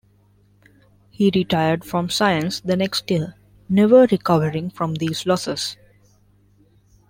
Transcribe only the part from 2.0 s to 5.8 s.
science the next year, never recovering from these losses.